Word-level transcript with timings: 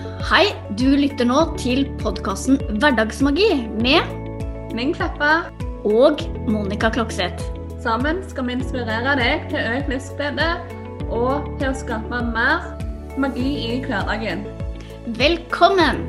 Hei, 0.00 0.46
du 0.80 0.94
lytter 0.96 1.26
nå 1.28 1.40
til 1.60 1.82
podkasten 2.00 2.56
Hverdagsmagi 2.80 3.48
med 3.84 4.12
Ming 4.76 4.94
Kleppa. 4.96 5.50
og 5.84 6.22
Monica 6.48 6.88
Klokseth. 6.92 7.44
Sammen 7.82 8.22
skal 8.30 8.46
vi 8.46 8.54
inspirere 8.56 9.16
deg 9.20 9.44
til 9.50 9.60
økt 9.60 9.92
livsglede 9.92 10.48
og 11.12 11.50
til 11.60 11.68
å 11.68 11.76
skape 11.76 12.20
mer 12.30 12.64
magi 13.20 13.52
i 13.66 13.78
hverdagen. 13.84 14.46
Velkommen! 15.20 16.04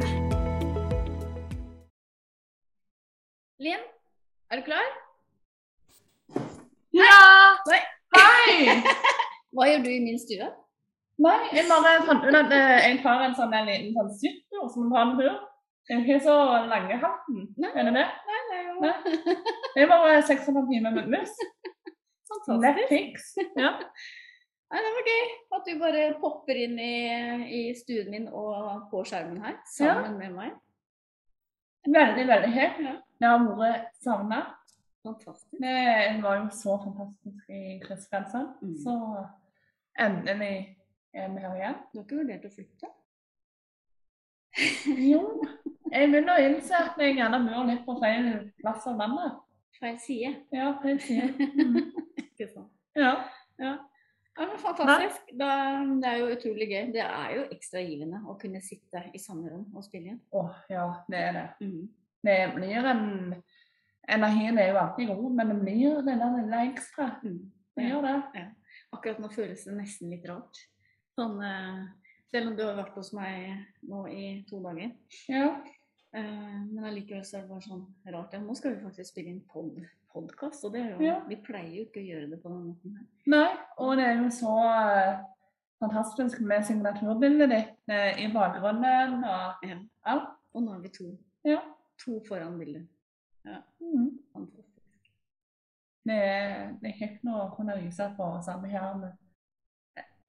Linn, 3.60 3.86
er 4.52 4.60
du 4.60 4.68
klar? 4.71 4.88
Ja! 6.96 7.14
Nei. 7.68 7.84
Hei! 8.16 8.82
Hva 9.55 9.68
gjør 9.68 9.88
du 9.88 9.92
i 9.92 10.02
min 10.04 10.20
stue? 10.20 10.48
Nei, 11.22 11.38
jeg 11.54 11.68
bare 11.70 12.02
fant 12.08 12.24
ut 12.26 12.38
at 12.38 12.54
eh, 12.56 12.76
jeg 12.88 13.00
en 13.04 13.36
sånn 13.38 13.54
en 13.54 13.68
liten 13.70 13.92
sånn 13.98 14.14
sykkel 14.24 14.70
som 14.73 14.94
har 14.95 15.04
en 15.05 15.18
tur. 15.20 15.36
Den 15.90 16.02
er 16.02 16.08
ikke 16.08 16.23
så 16.23 16.38
lange 16.70 16.98
hatten. 17.02 17.45
Er 17.68 17.88
det 17.88 17.94
det? 17.98 18.08
Nei, 18.30 18.41
nei, 18.50 18.62
Nei. 18.82 18.95
Det 19.76 19.84
er 19.84 19.90
bare 19.90 20.22
seks 20.26 20.48
og 20.48 20.54
en 20.54 20.59
halv 20.62 20.72
time 20.72 20.92
med 20.95 21.09
mus. 21.12 21.34
Fantastisk. 22.31 22.64
Netflix. 22.64 23.31
Ja. 23.59 23.73
Nei, 24.72 24.81
det 24.86 24.92
var 24.95 25.08
gøy 25.12 25.23
at 25.58 25.66
du 25.68 25.72
bare 25.81 26.04
popper 26.22 26.59
inn 26.64 26.78
i, 26.80 26.95
i 27.44 27.62
stuen 27.76 28.12
min 28.14 28.30
og 28.30 28.88
på 28.92 29.03
skjermen 29.09 29.42
her 29.44 29.58
sammen 29.67 30.16
med 30.22 30.38
meg. 30.38 30.53
Veldig, 31.90 32.28
veldig 32.30 32.52
kjekt. 32.56 32.84
Ja. 32.86 32.95
Jeg 33.22 33.34
har 33.34 33.58
vært 33.59 33.90
savna. 34.02 34.42
Fantastisk. 35.03 35.58
Det 35.59 36.22
var 36.23 36.38
jo 36.38 36.48
så 36.53 36.78
fantastisk 36.86 37.50
i 37.50 37.80
Kristiansand. 37.84 38.53
Mm. 38.62 38.76
Så 38.84 38.95
endelig 40.00 40.56
igjen. 41.14 41.36
Du 41.92 42.00
har 42.00 42.06
ikke 42.06 42.20
vurdert 42.22 42.46
å 42.48 42.52
flytte? 42.54 42.90
Jo, 45.12 45.22
jeg 45.92 46.10
begynner 46.12 46.36
å 46.36 46.44
innse 46.44 46.76
at 46.76 47.00
jeg 47.00 47.16
gjerne 47.18 47.40
bor 47.45 47.68
litt 47.68 47.86
på 47.86 47.95
feil 48.02 48.28
plass 48.59 48.88
av 48.90 49.00
landet. 49.00 49.40
Feil 49.80 49.98
side. 50.00 50.34
Ja, 50.56 50.73
feil 50.84 51.00
side. 51.03 51.31
Mm. 51.62 51.92
Ikke 52.18 52.48
sant. 52.50 52.72
Ja. 52.98 53.12
Ja. 53.62 53.72
ja, 54.38 54.45
men 54.48 54.58
fantastisk. 54.59 55.31
Da, 55.38 55.50
det 56.02 56.09
er 56.09 56.20
jo 56.22 56.30
utrolig 56.34 56.68
gøy. 56.72 56.86
Det 56.95 57.03
er 57.06 57.34
jo 57.38 57.44
ekstra 57.53 57.84
givende 57.86 58.22
å 58.25 58.36
kunne 58.42 58.62
sitte 58.66 59.03
i 59.14 59.22
samme 59.22 59.52
rom 59.52 59.68
og 59.78 59.84
spille 59.86 60.09
igjen. 60.09 60.22
Åh, 60.31 60.48
oh, 60.48 60.62
ja, 60.72 60.86
det 61.12 61.20
er 61.28 61.36
det. 61.38 61.44
Mm. 61.62 61.84
Det 62.25 62.38
blir 62.56 62.88
en 62.94 63.03
Energien 64.12 64.58
er 64.58 64.72
jo 64.72 64.80
alltid 64.81 65.12
god, 65.12 65.36
men 65.38 65.52
det 65.52 65.58
blir 65.62 66.00
den 66.08 66.23
lille 66.40 66.62
ekstra. 66.72 67.12
Mm. 67.22 67.52
Det 67.78 67.84
Ja. 67.86 67.90
gjør 67.92 68.08
det. 68.34 68.46
Akkurat 68.92 69.20
nå 69.22 69.30
føles 69.31 69.64
det 69.64 69.75
nesten 69.78 70.09
litt 70.12 70.25
rart. 70.28 70.58
Sånn, 71.17 71.38
eh, 71.44 71.88
selv 72.31 72.52
om 72.52 72.56
du 72.58 72.64
har 72.66 72.78
vært 72.78 72.95
hos 72.95 73.12
meg 73.14 73.66
nå 73.84 74.06
i 74.12 74.44
to 74.50 74.62
dager. 74.64 74.92
Ja. 75.31 75.48
Eh, 76.14 76.59
men 76.68 76.84
allikevel 76.88 77.23
så 77.28 77.38
er 77.38 77.42
det 77.45 77.50
bare 77.50 77.66
sånn 77.66 77.86
rart. 78.14 78.34
Ja, 78.36 78.40
nå 78.44 78.56
skal 78.58 78.76
vi 78.76 78.84
faktisk 78.86 79.12
spille 79.14 79.34
inn 79.34 79.42
pod 79.52 79.80
podkast, 80.12 80.66
og 80.68 80.73
det 80.73 80.81
er 80.81 80.90
jo, 80.92 81.02
Ja. 81.06 81.20
vi 81.28 81.38
pleier 81.38 81.72
jo 81.78 81.86
ikke 81.86 82.02
å 82.02 82.08
gjøre 82.09 82.30
det 82.31 82.42
på 82.44 82.50
den 82.50 82.64
måten 82.68 82.98
her. 82.98 83.06
Nei, 83.28 83.58
og 83.78 83.95
det 83.98 84.06
er 84.08 84.18
jo 84.20 84.30
så 84.30 84.56
eh, 84.92 85.22
fantastisk 85.80 86.42
med 86.42 86.66
signaturbildet 86.66 87.50
ditt 87.50 87.96
i 88.20 88.28
bakgrunnen 88.34 89.23
og 89.23 89.64
Ja. 89.64 89.78
alt. 90.06 90.34
Og 90.53 90.64
nå 90.64 90.73
er 90.75 90.80
vi 90.81 90.90
to. 90.90 91.18
Ja. 91.46 91.62
To 92.03 92.20
foran 92.28 92.58
bildet. 92.59 92.88
Mm. 93.46 94.20
Fantastisk. 94.34 94.68
Det 96.06 96.80
det 96.81 96.90
er 96.92 96.98
kjekt 97.00 97.23
å 97.23 97.56
kunne 97.56 97.78
vise 97.81 98.14
på 98.18 98.44
samme 98.44 98.68
skjerm. 98.70 99.06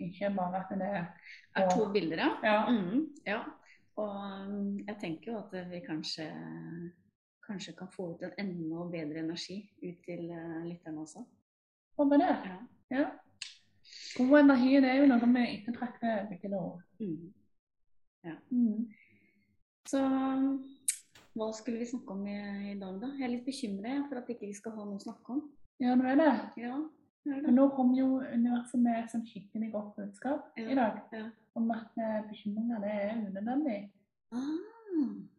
Ikke 0.06 0.30
bare 0.36 0.62
at 0.62 0.72
det 0.78 0.88
er 0.88 1.04
Er 1.56 1.68
to 1.70 1.88
bilder, 1.92 2.16
ja? 2.16 2.30
Ja. 2.44 2.70
Mhm, 2.70 3.06
ja. 3.26 3.40
Og 3.96 4.14
um, 4.48 4.78
jeg 4.86 4.96
tenker 5.00 5.32
jo 5.32 5.38
at 5.38 5.70
vi 5.70 5.80
kanskje, 5.84 6.26
kanskje 7.46 7.74
kan 7.76 7.90
få 7.92 8.14
ut 8.14 8.22
en 8.22 8.32
enda 8.38 8.86
bedre 8.94 9.20
energi 9.20 9.58
ut 9.82 9.98
til 10.06 10.30
uh, 10.30 10.64
lytterne 10.64 11.00
også. 11.00 11.24
Håper 11.98 12.16
det. 12.16 12.28
Ja. 12.28 12.56
Ja. 12.96 13.04
God 14.16 14.40
energi 14.40 14.80
det 14.80 14.90
er 14.90 15.02
jo 15.02 15.10
noe 15.10 15.28
vi 15.34 15.44
ettertrakter 15.58 16.26
begge 16.30 16.48
nå. 16.48 16.64
Mhm. 17.00 17.32
Mm. 18.50 18.86
Så 19.88 20.00
hva 21.34 21.48
skulle 21.56 21.80
vi 21.80 21.88
snakke 21.90 22.14
om 22.14 22.26
i, 22.28 22.38
i 22.72 22.78
dag, 22.78 22.98
da? 23.02 23.08
Jeg 23.18 23.26
er 23.26 23.32
litt 23.32 23.46
bekymret 23.46 24.06
for 24.08 24.20
at 24.20 24.28
ikke 24.30 24.46
vi 24.50 24.56
skal 24.56 24.76
ha 24.76 24.84
noe 24.84 25.00
å 25.00 25.04
snakke 25.04 25.36
om. 25.36 25.40
Ja, 25.82 25.96
nå 25.98 26.06
er 26.06 26.20
det. 26.20 26.32
Ja, 26.60 26.76
Men 27.24 27.54
nå 27.54 27.68
kommer 27.76 27.98
jo 27.98 28.06
universet 28.32 28.80
med 28.82 29.08
sånn 29.12 29.22
skikkelig 29.26 29.68
godt 29.72 29.92
budskap 29.96 30.58
Ja. 30.58 30.68
i 30.70 30.74
dag. 30.74 30.96
Ja. 31.12 31.24
Om 31.54 31.70
at 31.70 31.98
eh, 31.98 32.22
bekymringer 32.28 32.80
det 32.82 32.90
er 32.90 33.12
unødvendig. 33.20 33.90
Ah, 34.32 34.38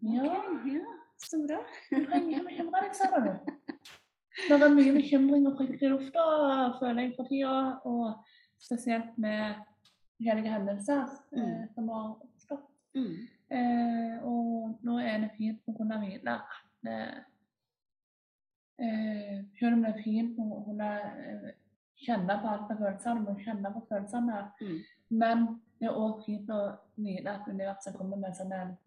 Ja. 0.01 0.23
ok, 0.23 0.65
ja. 0.73 0.93
Så 1.23 1.37
bra. 1.47 1.59
Du 1.91 2.05
trenger 2.05 2.29
ikke 2.39 2.45
bekymre 2.49 2.81
deg, 2.83 2.95
sa 2.95 3.19
du. 3.19 3.33
Det 4.47 4.55
er 4.61 4.73
mye 4.73 4.93
bekymring 4.95 5.45
og 5.47 5.57
frykt 5.59 5.83
i 5.85 5.89
lufta, 5.91 6.23
føler 6.79 7.01
jeg 7.03 7.13
for 7.15 7.27
tida. 7.29 7.79
Og 7.85 8.23
spesielt 8.59 9.17
med 9.17 9.55
forskjellige 10.17 10.51
hendelser 10.55 11.03
eh, 11.33 11.43
Mm. 11.43 11.67
som 11.75 11.87
har 11.89 12.09
oppstått. 12.23 12.65
Mm. 12.95 13.27
Eh, 13.51 14.23
og 14.23 14.79
nå 14.83 14.97
er 14.99 15.19
det 15.21 15.31
fint 15.37 15.59
å 15.67 15.75
kunne 15.77 15.99
hvile 16.01 16.33
at 16.39 16.87
eh, 16.87 17.19
eh, 18.79 19.43
Selv 19.59 19.73
om 19.77 19.83
det 19.83 19.91
er 19.93 20.03
fint 20.03 20.37
å 20.39 20.63
kunne 20.65 20.89
kjenne 22.05 22.35
på 22.41 22.47
alt 22.47 22.69
med 22.69 22.77
følelsene, 22.77 23.19
du 23.25 23.31
må 23.31 23.39
kjenne 23.39 23.73
på 23.73 23.81
følelsene, 23.89 24.39
Mm. 24.61 24.79
men 25.09 25.45
det 25.79 25.87
er 25.89 25.95
òg 25.99 26.23
fint 26.25 26.49
å 26.49 26.77
nyte 26.97 27.29
at 27.29 27.47
universet 27.47 27.95
kommer 27.97 28.17
med 28.17 28.33
sånn 28.35 28.51
en 28.53 28.77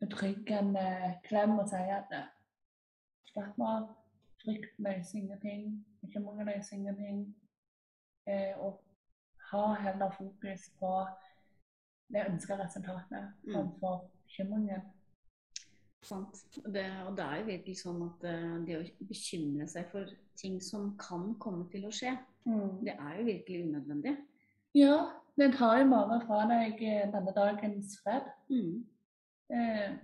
betryggende 0.00 0.84
klem 1.24 1.58
og 1.58 1.68
sier 1.68 1.96
at 1.98 2.12
eh, 2.12 2.26
slapp 3.32 3.58
av, 3.60 3.88
frykt 4.42 4.76
løser 4.78 5.18
ingenting, 5.18 5.64
bekymring 6.02 6.44
løser 6.46 6.76
ingenting. 6.76 7.24
Eh, 8.26 8.54
og 8.58 8.80
ha 9.50 9.74
heller 9.74 10.10
fokus 10.10 10.68
på 10.78 10.92
det 12.12 12.26
ønska 12.28 12.56
resultatet 12.60 13.32
Mm. 13.42 13.54
framfor 13.54 14.10
bekymringen. 14.26 14.82
Sant. 16.02 16.38
Det, 16.64 16.84
og 17.08 17.16
det 17.18 17.24
er 17.24 17.36
jo 17.40 17.46
virkelig 17.48 17.76
sånn 17.80 18.02
at 18.06 18.24
eh, 18.30 18.52
det 18.66 18.76
å 18.78 18.82
bekymre 19.08 19.66
seg 19.68 19.88
for 19.90 20.06
ting 20.38 20.60
som 20.62 20.92
kan 21.00 21.32
komme 21.42 21.66
til 21.72 21.88
å 21.88 21.90
skje, 21.92 22.12
det 22.84 22.94
er 22.94 23.18
jo 23.18 23.24
virkelig 23.26 23.64
unødvendig. 23.66 24.14
Ja, 24.78 24.94
det 25.36 25.50
tar 25.58 25.80
jo 25.82 25.88
bare 25.90 26.20
fra 26.24 26.44
deg 26.48 26.80
eh, 26.86 27.08
denne 27.12 27.34
dagens 27.36 27.98
fred. 28.04 28.30
Mm. 28.48 28.84
Eh, 29.52 29.98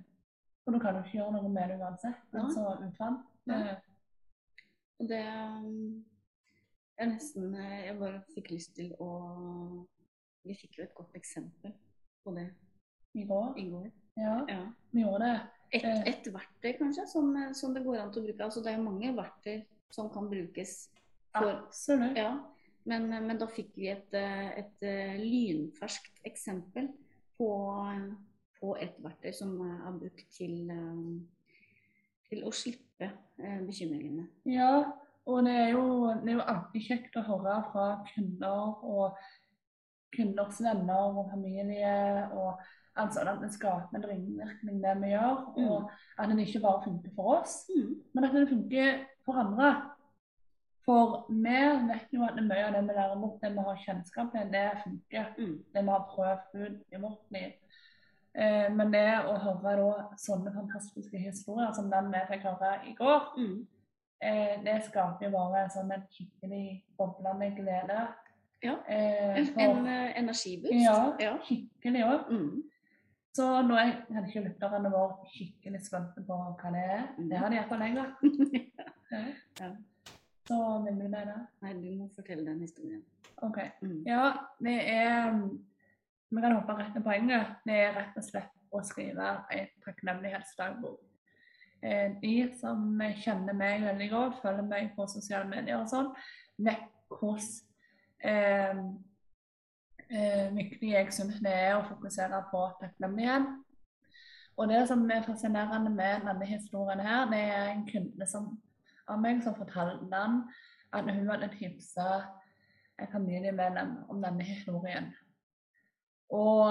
og 0.66 0.74
du 0.74 0.78
kan 0.82 0.96
jo 0.98 1.04
ikke 1.04 1.18
gjøre 1.20 1.32
noe 1.38 1.48
med 1.52 1.70
det 1.72 1.78
uansett. 1.80 2.20
Altså 2.32 2.66
Altså 2.66 2.88
utfall. 2.88 3.16
Eh, 3.50 3.74
Og 5.00 5.08
det 5.10 5.18
er 5.20 5.64
Jeg 6.96 7.08
nesten 7.10 7.54
eh, 7.58 7.80
Jeg 7.86 7.96
bare 7.98 8.20
fikk 8.34 8.50
lyst 8.54 8.70
til 8.78 8.94
å 9.02 9.08
Vi 10.46 10.54
fikk 10.56 10.78
jo 10.78 10.84
et 10.86 10.94
godt 10.96 11.16
eksempel 11.18 11.74
på 12.24 12.32
det 12.36 12.46
I 13.14 13.24
går. 13.28 13.58
i 13.58 13.68
går. 13.70 13.90
Ja, 14.16 14.36
Ja. 14.48 14.60
vi 14.92 15.00
gjorde 15.02 15.24
det. 15.28 15.40
Et, 15.72 15.84
Eh. 15.84 16.02
et 16.06 16.26
verktøy 16.32 16.72
kanskje 16.78 17.06
som, 17.10 17.36
eh, 17.36 17.52
som 17.52 17.74
det 17.74 17.84
går 17.84 17.98
an 17.98 18.12
til 18.12 18.22
å 18.22 18.26
bruke. 18.26 18.44
Altså 18.44 18.62
Det 18.62 18.72
er 18.72 18.82
mange 18.82 19.14
verktøy 19.16 19.64
som 19.90 20.10
kan 20.10 20.28
brukes 20.30 20.88
for 21.34 21.50
Absolutt. 21.66 22.16
Ja, 22.16 22.38
men, 22.84 23.08
men 23.08 23.38
da 23.38 23.46
fikk 23.46 23.72
vi 23.76 23.88
et, 23.88 24.12
eh, 24.14 24.58
et 24.60 24.82
eh, 24.86 25.16
lynferskt 25.18 26.20
eksempel 26.24 26.88
på, 27.38 27.48
på 28.60 28.74
et 28.80 28.98
verktøy 29.02 29.32
som 29.34 29.56
er 29.66 29.98
brukt 29.98 30.26
til, 30.36 30.70
eh, 30.70 31.56
til 32.30 32.44
å 32.44 32.52
slippe 32.54 33.10
eh, 33.38 33.60
bekymringene. 33.66 34.28
Ja, 34.46 34.84
og 35.26 35.44
det 35.46 35.56
er, 35.56 35.70
jo, 35.72 36.12
det 36.22 36.34
er 36.34 36.38
jo 36.38 36.46
alltid 36.52 36.86
kjekt 36.90 37.16
å 37.16 37.24
høre 37.24 37.58
fra 37.72 37.88
kunder 38.12 38.84
og 38.84 39.18
kunders 40.14 40.60
venner 40.62 41.18
og 41.18 41.30
familie 41.32 41.94
og 42.36 42.60
alt 42.96 43.14
sånt 43.14 43.28
at 43.28 43.40
det 43.42 43.52
skaper 43.52 43.96
en 43.98 44.04
ringvirkning 44.08 44.82
det 44.82 44.94
vi 45.02 45.08
gjør. 45.14 45.54
Mm. 45.56 45.64
Og 45.70 45.90
at 46.18 46.28
den 46.28 46.38
ikke 46.38 46.60
bare 46.62 46.82
funker 46.84 47.10
for 47.16 47.36
oss, 47.40 47.68
Mm. 47.76 47.94
men 48.14 48.24
at 48.24 48.32
den 48.32 48.48
funker 48.48 49.04
for 49.24 49.32
andre. 49.40 49.90
For 50.84 51.26
vi 51.30 51.60
vet 51.88 52.08
jo 52.12 52.24
at 52.24 52.36
mye 52.44 52.64
av 52.66 52.72
det 52.74 52.82
vi 52.84 52.92
lærer 52.98 53.20
bort, 53.20 53.40
det 53.42 53.52
vi 53.52 53.58
har 53.66 53.76
kjennskap 53.86 54.32
til, 54.32 54.50
det 54.52 54.70
funker. 54.84 55.24
Mm. 55.38 55.54
Det 55.74 55.82
vi 55.82 55.88
har 55.90 56.08
prøvd 56.10 56.54
ut 56.54 56.82
i 56.92 57.00
vårt 57.00 57.30
liv. 57.30 57.52
Eh, 58.34 58.68
men 58.74 58.90
det 58.92 59.06
å 59.30 59.36
høre 59.38 59.76
da 59.78 60.08
sånne 60.18 60.52
fantastiske 60.54 61.18
historier 61.18 61.72
som 61.72 61.88
den 61.90 62.10
vi 62.12 62.18
fikk 62.28 62.42
høre 62.42 62.80
i 62.90 62.94
går, 62.98 63.20
Mm. 63.38 63.66
eh, 64.20 64.62
det 64.64 64.82
skaper 64.84 65.24
jo 65.26 65.30
bare 65.30 65.68
sånn 65.70 65.92
en 65.92 66.02
skikkelig 66.10 66.82
boblende 66.98 67.50
glede. 67.56 68.08
Ja. 68.62 68.74
Eh, 68.88 69.38
En, 69.38 69.46
for, 69.46 69.60
en 69.60 69.86
en 69.86 70.12
energiboost. 70.16 70.72
Ja. 70.84 71.16
ja. 71.20 71.38
skikkelig 71.38 72.04
òg. 72.04 72.28
Mm. 72.30 72.62
Så 73.34 73.48
nå 73.66 73.74
er 73.80 73.96
kanskje 74.06 74.44
lytterne 74.44 74.92
våre 74.92 75.28
skikkelig 75.32 75.80
spente 75.82 76.22
på 76.22 76.36
hva 76.38 76.70
det 76.74 76.84
er. 76.84 77.04
Mm. 77.18 77.28
Det 77.32 77.40
har 77.40 77.50
de 77.50 77.58
iallfall 77.58 77.84
jeg 77.86 77.98
vært. 77.98 78.24
Ja. 79.14 79.20
Ja. 79.60 79.68
Så 80.48 80.56
vil 80.84 80.96
du 80.98 81.04
med 81.06 81.28
det? 81.30 81.36
Nei, 81.62 81.72
du 81.78 81.90
må 81.98 82.08
fortelle 82.16 82.44
den 82.46 82.62
historien. 82.64 83.02
OK. 83.46 83.58
Mm. 83.82 84.00
Ja, 84.08 84.24
det 84.62 84.74
er 84.90 85.36
vi 86.34 86.42
kan 86.42 86.56
hoppe 86.56 86.74
rett 86.74 86.94
til 86.96 87.04
poenget. 87.04 87.58
Det 87.62 87.74
er 87.78 87.92
rett 87.94 88.16
og 88.18 88.24
slett 88.26 88.54
å 88.74 88.80
skrive 88.82 89.26
en 89.54 89.68
takknemlighetsdagbok. 89.84 91.02
Eh, 91.84 92.16
de 92.22 92.34
som 92.58 92.82
kjenner 93.20 93.54
meg 93.54 93.84
veldig 93.84 94.08
godt, 94.10 94.40
følger 94.42 94.66
meg 94.66 94.90
på 94.96 95.06
sosiale 95.10 95.46
medier 95.46 95.78
og 95.78 95.90
sånn, 95.92 96.10
vet 96.58 96.90
hvordan 97.12 98.94
eh, 100.14 100.48
viktig 100.56 100.92
jeg 100.92 101.12
syns 101.12 101.40
det 101.44 101.52
er 101.52 101.74
å 101.76 101.86
fokusere 101.88 102.40
på 102.50 102.62
takknemlighet. 102.80 103.48
Og 104.54 104.70
det 104.70 104.84
som 104.88 105.02
er 105.10 105.26
fascinerende 105.26 105.90
med 105.90 106.26
denne 106.28 106.46
historien 106.46 107.02
her, 107.02 107.26
det 107.30 107.42
er 107.42 107.72
en 107.72 107.84
kunde 107.88 108.26
som, 108.30 108.52
av 109.10 109.20
meg 109.20 109.42
som 109.42 109.56
fortalte 109.58 110.06
den 110.12 110.40
at 110.94 111.10
hun 111.10 111.30
hadde 111.32 111.50
tipsa 111.58 112.08
et 113.02 113.10
familiemedlem 113.10 113.96
om 114.08 114.22
denne 114.22 114.46
historien. 114.46 115.10
Og 116.30 116.70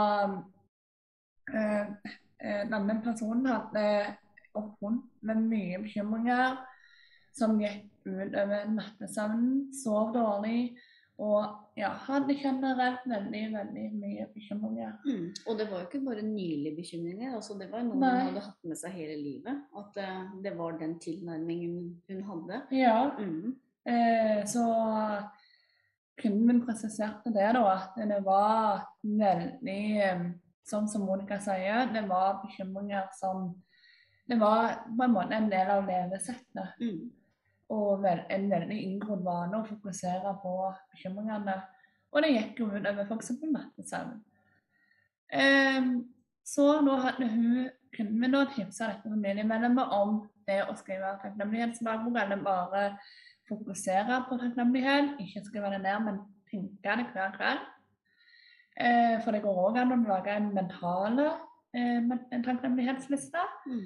øh, 1.54 1.88
denne 2.72 3.01
personen 3.04 3.45
hadde 3.51 4.16
gått 4.54 4.80
rundt 4.81 5.12
med 5.22 5.44
mye 5.50 5.81
bekymringer 5.84 6.56
som 7.34 7.60
gikk 7.62 7.90
utover 8.06 8.68
nattesøvnen, 8.69 9.72
sov 9.75 10.13
dårlig 10.16 10.78
og 11.21 11.77
ja, 11.77 11.89
hadde 12.07 12.33
generelt 12.36 13.04
veldig, 13.06 13.42
veldig 13.54 13.83
mye 14.01 14.25
bekymringer. 14.33 14.95
Mm. 15.06 15.27
Og 15.48 15.57
det 15.60 15.68
var 15.69 15.83
jo 15.83 15.86
ikke 15.88 16.01
bare 16.07 16.24
nylige 16.25 16.75
bekymringer, 16.80 17.36
altså 17.38 17.54
det 17.60 17.68
var 17.71 17.83
noe 17.86 18.00
Nei. 18.01 18.10
hun 18.18 18.27
hadde 18.31 18.45
hatt 18.48 18.63
med 18.65 18.80
seg 18.80 18.95
hele 18.98 19.18
livet. 19.21 19.60
At 19.77 20.00
uh, 20.01 20.24
det 20.44 20.56
var 20.57 20.80
den 20.80 20.98
tilnærmingen 21.00 22.01
hun 22.10 22.24
hadde. 22.31 22.62
Ja, 22.74 23.12
Mm. 23.19 23.56
eh, 23.86 24.45
så 24.45 24.63
kunden 26.21 26.45
min 26.48 26.65
presiserte 26.65 27.33
det 27.33 27.50
da, 27.56 27.63
at 27.74 27.95
det 28.09 28.21
var 28.25 28.88
veldig 29.04 29.81
eh, 30.01 30.25
Sånn 30.63 30.86
som 30.88 31.01
Monica 31.04 31.36
sier, 31.44 31.89
det 31.92 32.06
var 32.07 32.38
bekymringer 32.39 33.09
som 33.19 33.50
Det 34.30 34.38
var 34.39 34.77
på 34.88 35.04
en 35.04 35.12
måte 35.12 35.36
en 35.36 35.50
del 35.51 35.68
av 35.68 35.83
levesettet. 35.83 36.77
Mm. 36.80 37.09
Og 37.73 38.05
en 38.05 38.49
veldig 38.51 38.79
inngrodd 38.85 39.23
vane 39.25 39.59
å 39.59 39.67
fokusere 39.67 40.35
på 40.43 40.53
bekymringene. 40.93 41.55
Og 42.13 42.21
det 42.21 42.33
gikk 42.33 42.59
jo 42.61 42.69
ut 42.73 42.85
over 42.85 43.07
f.eks. 43.07 43.31
nattesøvn. 43.41 44.19
Eh, 45.33 45.87
så 46.45 46.67
nå 46.85 46.99
hadde 47.01 47.29
hun 47.31 47.69
kunden 47.95 48.19
min 48.19 48.37
tipsa 48.53 48.89
dette 48.89 49.09
familiemedlemmet 49.09 49.95
om 49.95 50.21
det 50.47 50.59
å 50.67 50.75
skrive 50.77 51.15
takknemlighetsdagbok, 51.21 52.17
eller 52.19 52.41
bare 52.43 52.83
fokusere 53.49 54.23
på 54.29 54.37
takknemlighet. 54.41 55.15
Ikke 55.23 55.43
skrive 55.45 55.71
det 55.73 55.81
ned, 55.85 56.05
men 56.05 56.19
tenke 56.51 56.97
det 56.99 57.07
hver 57.13 57.33
kveld. 57.37 57.65
Eh, 58.73 59.17
for 59.23 59.35
det 59.35 59.43
går 59.43 59.59
òg 59.67 59.79
an 59.81 59.93
å 59.93 59.99
lage 60.07 60.33
en 60.33 60.49
mental 60.55 61.19
eh, 61.23 62.13
takknemlighetsliste. 62.33 63.43
Mm. 63.69 63.83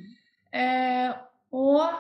Eh, 0.56 1.10
og 1.56 1.98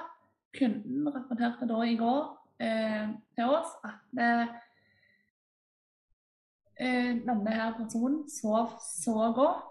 kunden 0.56 1.08
rapporterte 1.12 1.68
da 1.70 1.82
i 1.84 1.98
går 2.00 2.24
eh, 2.64 3.10
til 3.36 3.52
oss 3.58 3.74
at 3.86 4.22
eh, 4.24 4.54
eh, 6.80 7.12
denne 7.26 7.54
her 7.54 7.76
personen 7.78 8.24
sov 8.32 8.78
så 8.84 9.32
godt. 9.36 9.66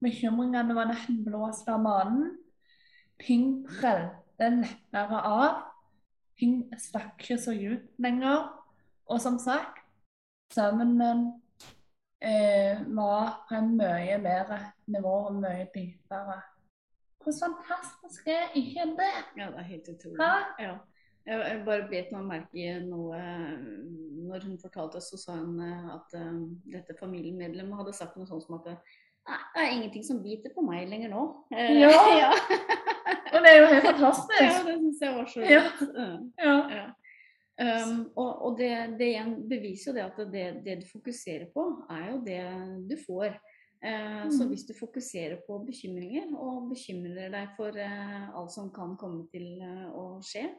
Bekymringene 0.00 0.74
var 0.74 0.88
nesten 0.88 1.24
blåst 1.24 1.68
av 1.68 1.82
mannen. 1.84 2.38
Ting 3.20 3.60
prelte 3.68 4.48
lettere 4.54 5.20
av. 5.28 5.66
Ting 6.40 6.62
stakk 6.80 7.20
ikke 7.20 7.36
så 7.40 7.52
ut 7.52 8.00
lenger. 8.00 8.48
Og 9.10 9.20
som 9.20 9.36
sagt, 9.38 9.82
søvnen 10.54 11.02
eh, 12.22 12.80
var 12.96 13.42
på 13.48 13.58
en 13.58 13.74
mye 13.76 14.16
bedre 14.22 14.60
nivå 14.86 15.14
og 15.28 15.36
mye 15.42 15.68
dypere. 15.74 16.40
Hvor 17.20 17.34
fantastisk 17.36 18.28
er 18.32 18.54
ikke 18.56 18.86
det? 18.98 19.12
Ja, 19.36 19.50
det 19.52 19.58
er 19.60 19.68
helt 19.74 19.88
utrolig. 19.92 20.30
Ja. 20.60 20.74
Jeg, 21.26 21.36
jeg 21.44 21.62
bare 21.66 21.88
bet 21.90 22.12
meg 22.14 22.24
merke 22.24 22.56
i 22.56 22.70
noe 22.80 23.18
Når 24.30 24.46
hun 24.46 24.54
fortalte 24.62 24.96
oss, 24.96 25.10
så 25.12 25.18
sa 25.20 25.34
hun 25.36 25.58
eh, 25.60 25.90
at 25.92 26.14
eh, 26.16 26.38
dette 26.72 26.96
familiemedlemmet 26.96 27.76
hadde 27.76 27.92
sagt 27.92 28.16
noe 28.16 28.24
sånt 28.30 28.46
som 28.46 28.56
at 28.56 28.70
eh, 28.72 28.94
Nei, 29.28 29.36
det 29.52 29.60
er 29.66 29.74
ingenting 29.74 30.06
som 30.06 30.22
biter 30.24 30.50
på 30.54 30.64
meg 30.64 30.88
lenger 30.88 31.12
nå. 31.12 31.26
Eh, 31.52 31.74
Ja. 31.82 31.90
ja. 32.22 32.30
Og 33.34 33.44
det 33.44 33.50
er 33.52 33.58
jo 33.60 33.66
helt 33.68 33.84
fantastisk. 33.90 34.40
ja, 34.40 34.56
det 34.64 34.78
syns 34.80 35.02
jeg 35.04 35.12
var 35.18 35.28
så 35.28 35.42
godt. 35.44 35.52
Ja. 35.52 36.08
Ja. 36.40 36.56
Ja. 36.78 36.86
Um, 37.60 37.98
og 38.16 38.30
og 38.46 38.54
det, 38.58 38.70
det 38.96 39.10
igjen 39.12 39.34
beviser 39.50 39.90
jo 39.90 39.96
det 39.98 40.04
at 40.06 40.20
det, 40.32 40.44
det 40.64 40.78
du 40.80 40.86
fokuserer 40.88 41.50
på, 41.52 41.66
er 41.92 42.06
jo 42.14 42.20
det 42.24 42.40
du 42.88 42.96
får. 43.04 43.36
Eh, 43.82 44.28
Så 44.30 44.44
Mm. 44.44 44.48
hvis 44.50 44.66
du 44.66 44.74
fokuserer 44.74 45.38
på 45.46 45.58
bekymringer, 45.64 46.34
og 46.36 46.68
bekymrer 46.70 47.30
deg 47.32 47.48
for 47.56 47.68
eh, 47.76 48.28
alt 48.36 48.50
som 48.52 48.70
kan 48.70 48.96
komme 48.96 49.26
til 49.32 49.60
eh, 49.62 49.88
å 49.92 50.20
skje, 50.22 50.50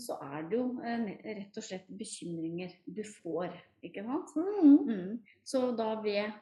så 0.00 0.14
er 0.22 0.42
det 0.48 0.56
jo 0.56 0.80
rett 0.80 1.56
og 1.58 1.62
slett 1.66 1.86
bekymringer 1.98 2.72
du 2.86 3.02
får, 3.02 3.52
ikke 3.84 4.02
sant? 4.06 4.30
Mm. 4.36 4.78
Mm. 4.88 5.18
Så 5.44 5.76
da 5.76 6.00
ved 6.00 6.32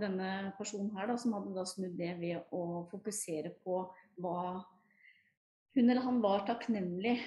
denne 0.00 0.52
personen 0.58 0.90
her, 0.98 1.06
da, 1.06 1.16
som 1.16 1.32
hadde 1.32 1.54
da 1.54 1.64
snudd 1.64 1.96
det 1.96 2.18
ved 2.20 2.42
å 2.52 2.86
fokusere 2.90 3.54
på 3.64 3.88
hva 4.20 4.62
hun 5.76 5.88
eller 5.90 6.02
han 6.02 6.20
var 6.20 6.44
takknemlig 6.46 7.18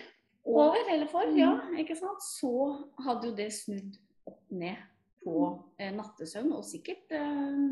over 0.46 0.78
eller 0.92 1.08
for, 1.08 1.26
Mm. 1.26 1.38
ja, 1.38 1.56
ikke 1.80 1.96
sant? 1.98 2.22
så 2.22 2.86
hadde 3.04 3.30
jo 3.30 3.36
det 3.36 3.52
snudd 3.52 3.98
opp 4.28 4.44
ned 4.52 4.78
på 5.24 5.36
eh, 5.80 5.92
nattesøvn, 5.95 6.51
og 6.56 6.63
sikkert 6.66 7.12
eh, 7.12 7.69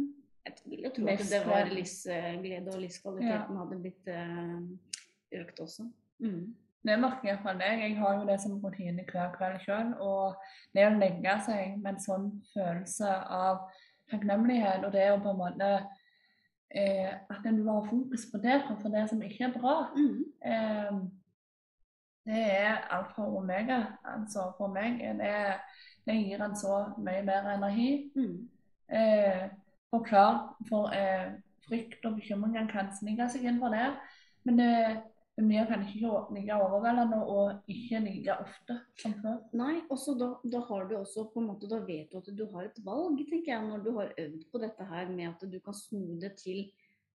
Jeg 0.47 0.53
vil 0.65 0.83
jo 0.85 0.89
tro 0.95 1.07
at 1.11 1.19
det 1.31 1.41
var 1.47 1.67
Livsglede. 1.71 2.73
og 2.73 2.79
livskvaliteten 2.81 3.57
hadde 3.59 3.79
blitt 3.83 4.07
eh, 4.07 5.41
økt 5.41 5.59
også. 5.59 5.88
Mm. 6.23 6.55
Det 6.88 6.95
merker 7.01 7.27
jeg 7.27 7.39
fra 7.44 7.53
deg. 7.59 7.81
Jeg 7.83 7.97
har 7.99 8.13
jo 8.15 8.27
det 8.29 8.38
som 8.41 8.59
rutine 8.63 9.03
hver 9.11 9.33
kveld 9.35 9.57
sjøl. 9.65 9.89
Og 9.99 10.35
det 10.73 10.85
å 10.88 10.94
legge 10.95 11.33
seg 11.44 11.73
med 11.81 11.95
en 11.97 11.99
sånn 11.99 12.27
følelse 12.53 13.09
av 13.27 13.65
takknemlighet, 14.11 14.85
og 14.88 14.93
det 14.95 15.09
å 15.11 15.17
på 15.19 15.33
en 15.33 15.41
måte 15.41 15.71
eh, 16.71 17.11
At 17.29 17.43
en 17.45 17.59
har 17.67 17.83
fokus 17.89 18.25
på 18.31 18.39
det 18.43 18.61
framfor 18.67 18.93
det 18.93 19.03
som 19.09 19.21
ikke 19.21 19.50
er 19.50 19.57
bra, 19.59 19.75
Mm. 19.95 20.23
eh, 20.45 21.01
det 22.27 22.44
er 22.59 22.83
alfa 22.91 23.24
og 23.24 23.39
omega. 23.41 23.81
Altså 24.03 24.51
for 24.57 24.71
meg 24.74 25.00
det, 25.19 25.33
det 26.07 26.19
gir 26.19 26.44
en 26.44 26.56
så 26.59 26.83
mye 26.97 27.24
mer 27.27 27.50
energi. 27.56 27.89
Mm. 28.15 28.38
Eh, 28.91 29.44
for 29.91 30.03
klart, 30.03 30.56
for 30.69 30.91
eh, 30.95 31.38
frykt 31.68 32.06
og 32.06 32.19
bekymringer 32.19 32.67
kan 32.72 32.91
snike 32.96 33.29
seg 33.31 33.48
inn 33.48 33.62
for 33.63 33.75
det. 33.75 33.88
Men 34.48 34.60
vi 34.60 34.63
det 35.38 35.67
kan 35.69 35.84
ikke 35.86 36.12
like 36.34 36.55
overveldende 36.55 37.17
og 37.29 37.69
ikke 37.69 38.00
like 38.01 38.34
ofte 38.41 38.79
som 38.98 39.13
før. 39.22 39.36
Nei, 39.53 39.75
også 39.93 40.15
da, 40.17 40.31
da 40.50 40.63
har 40.65 40.88
du 40.89 40.96
også 40.98 41.27
på 41.34 41.43
en 41.43 41.50
måte, 41.51 41.69
da 41.69 41.77
vet 41.86 42.10
du 42.12 42.17
at 42.17 42.31
du 42.34 42.48
har 42.55 42.65
et 42.65 42.79
valg, 42.86 43.22
tenker 43.29 43.53
jeg, 43.53 43.67
når 43.67 43.84
du 43.86 43.91
har 44.00 44.15
øvd 44.17 44.48
på 44.51 44.62
dette 44.63 44.88
her 44.89 45.12
med 45.13 45.29
at 45.29 45.46
du 45.51 45.60
kan 45.62 45.77
snu 45.77 46.17
det 46.22 46.34
til 46.41 46.63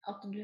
at 0.09 0.23
du 0.33 0.39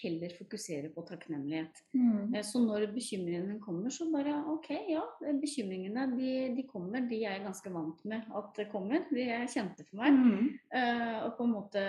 heller 0.00 0.32
fokuserer 0.38 0.90
på 0.94 1.02
takknemlighet. 1.08 1.80
Mm. 1.96 2.36
Så 2.46 2.62
når 2.62 2.86
bekymringene 2.94 3.58
kommer, 3.62 3.90
så 3.90 4.06
bare 4.12 4.36
OK, 4.52 4.70
ja. 4.92 5.02
eh, 5.26 5.34
Bekymringene 5.40 6.06
de, 6.14 6.32
de 6.54 6.64
kommer, 6.70 7.02
de 7.10 7.18
er 7.24 7.38
jeg 7.38 7.44
ganske 7.48 7.74
vant 7.74 8.04
med 8.10 8.30
at 8.38 8.52
det 8.58 8.68
kommer. 8.70 9.04
De 9.10 9.26
er 9.26 9.50
kjente 9.50 9.86
for 9.88 10.02
meg. 10.02 10.14
Mm. 10.14 10.48
Uh, 10.70 11.16
og 11.26 11.36
på 11.38 11.46
en 11.46 11.54
måte 11.56 11.84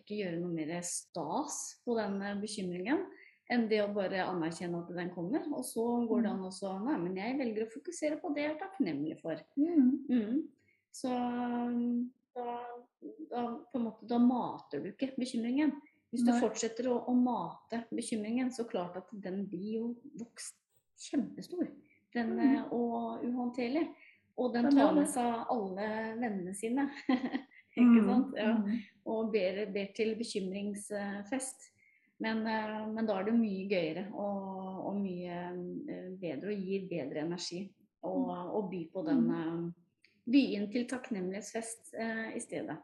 ikke 0.00 0.18
gjøre 0.22 0.40
noe 0.42 0.54
mer 0.54 0.76
stas 0.86 1.60
på 1.86 1.98
den 1.98 2.18
eh, 2.24 2.38
bekymringen 2.42 3.04
enn 3.50 3.66
det 3.70 3.80
å 3.82 3.90
bare 3.94 4.22
anerkjenne 4.26 4.78
at 4.82 4.90
den 4.94 5.10
kommer. 5.14 5.46
Og 5.54 5.64
så 5.66 5.84
går 6.06 6.26
det 6.26 6.32
an 6.32 6.46
også 6.46 6.76
Nei, 6.84 6.96
men 7.02 7.18
jeg 7.18 7.38
velger 7.38 7.66
å 7.66 7.72
fokusere 7.72 8.18
på 8.22 8.30
det 8.34 8.46
jeg 8.46 8.54
er 8.54 8.60
takknemlig 8.62 9.16
for. 9.22 9.42
Mm. 9.58 9.88
Mm. 10.10 10.36
Så 10.94 11.10
da, 12.34 12.46
da, 13.30 13.42
måte, 13.78 14.06
da 14.06 14.18
mater 14.22 14.82
du 14.82 14.90
ikke 14.92 15.12
bekymringen. 15.18 15.74
Hvis 16.10 16.24
du 16.26 16.32
fortsetter 16.42 16.88
å, 16.90 16.96
å 17.06 17.14
mate 17.14 17.84
bekymringen, 17.94 18.50
så 18.50 18.64
klart 18.66 18.96
at 18.98 19.10
den 19.12 19.44
blir 19.50 19.76
jo 19.76 19.84
vokst 20.18 20.56
kjempestor. 21.10 21.68
Den, 22.14 22.32
Mm. 22.34 22.56
eh, 22.56 22.72
og 22.74 23.22
uhåndterlig. 23.24 23.84
Og 24.40 24.52
den 24.54 24.70
tar 24.72 24.94
med 24.96 25.06
seg 25.08 25.44
alle 25.52 25.88
vennene 26.18 26.54
sine. 26.54 26.88
ikke 27.78 28.04
sant? 28.06 28.34
Ja. 28.36 28.56
Mm. 28.56 28.80
Og 29.06 29.30
ber, 29.32 29.60
ber 29.72 29.92
til 29.94 30.16
bekymringsfest. 30.18 31.68
Men, 32.20 32.42
eh, 32.46 32.86
men 32.90 33.06
da 33.06 33.20
er 33.20 33.28
det 33.30 33.36
mye 33.38 33.68
gøyere 33.70 34.08
og, 34.12 34.80
og 34.90 34.96
mye 35.00 35.36
eh, 35.88 36.10
bedre 36.20 36.50
og 36.52 36.66
gir 36.66 36.88
bedre 36.90 37.22
energi 37.24 37.62
å 38.02 38.12
å 38.56 38.62
by 38.70 38.82
på 38.92 39.04
den 39.06 39.26
By 40.30 40.40
inn 40.54 40.66
til 40.70 40.84
takknemlighetsfest 40.86 41.94
eh, 41.98 42.36
i 42.36 42.40
stedet. 42.42 42.76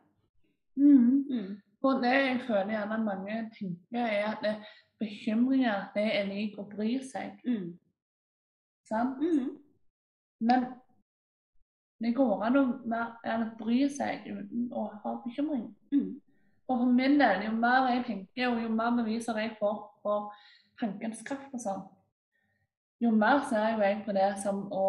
Mm. 0.76 1.26
Mm. 1.30 1.50
Og 1.86 2.02
det 2.02 2.14
jeg 2.14 2.40
føler 2.46 2.72
gjerne 2.74 2.98
mange 3.04 3.38
tenker, 3.54 4.02
er 4.02 4.32
at 4.32 4.42
det, 4.42 4.56
bekymringer 4.98 5.90
det 5.94 6.06
er 6.18 6.28
lik 6.30 6.58
å 6.58 6.64
bry 6.70 6.96
seg. 7.04 7.36
Mm. 7.44 7.74
Sant? 8.88 9.20
Mm. 9.20 9.50
Men 10.40 10.66
det 12.02 12.14
går 12.16 12.44
an 12.48 12.60
å 12.60 13.50
bry 13.58 13.82
seg 13.92 14.26
uten 14.28 14.70
å 14.72 14.86
ha 15.02 15.16
bekymring. 15.24 15.68
Mm. 15.92 16.14
Og 16.66 16.80
for 16.80 16.90
min 16.90 17.20
del, 17.20 17.44
jo 17.46 17.52
mer 17.54 17.90
jeg 17.92 18.04
tenker, 18.08 18.48
og 18.50 18.62
jo 18.62 18.70
mer 18.72 18.96
beviser 18.96 19.38
jeg 19.38 19.54
får 19.60 19.76
for 20.02 20.32
tankens 20.80 21.22
kraft 21.26 21.54
og 21.54 21.62
sånn, 21.62 21.84
jo 23.00 23.12
mer 23.14 23.44
ser 23.48 23.76
jo 23.76 23.84
jeg 23.84 24.00
på 24.04 24.14
det 24.16 24.30
som 24.42 24.64
å, 24.72 24.86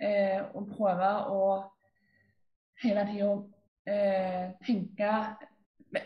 eh, 0.00 0.40
å 0.54 0.62
prøve 0.70 1.10
å 1.34 1.42
hele 2.82 3.04
tida 3.10 3.34
eh, 3.90 4.54
tenke 4.64 5.10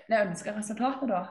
det 0.09 0.21
ønska 0.26 0.52
resultatet, 0.57 1.09
da, 1.09 1.23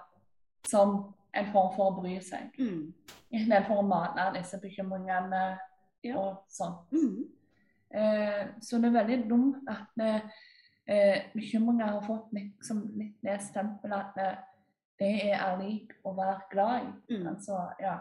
som 0.67 1.13
en 1.33 1.51
form 1.53 1.73
for 1.75 1.91
å 1.91 2.01
bry 2.01 2.17
seg. 2.23 2.49
Mm. 2.59 2.93
Istedenfor 3.31 3.81
å 3.81 3.87
mane 3.87 4.33
disse 4.39 4.59
bekymringene 4.61 5.59
Ja. 6.03 6.17
og 6.17 6.43
sånn. 6.49 6.75
Mm. 6.91 7.25
Eh, 7.91 8.47
så 8.61 8.77
det 8.81 8.87
er 8.89 8.97
veldig 9.03 9.29
dumt 9.29 9.69
at 9.69 10.03
eh, 10.87 11.21
bekymringer 11.33 11.85
har 11.87 12.01
fått 12.05 12.31
litt, 12.33 12.59
litt 12.95 13.17
det 13.23 13.39
stempelet 13.41 13.97
at 13.97 14.17
eh, 14.17 14.37
det 14.99 15.31
er 15.33 15.57
lik 15.61 15.93
å 16.05 16.13
være 16.17 16.41
glad 16.51 16.81
i. 16.81 17.15
Mm. 17.17 17.27
Altså, 17.27 17.57
ja. 17.79 17.97